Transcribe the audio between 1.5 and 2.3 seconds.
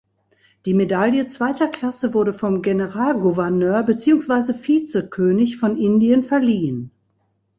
Klasse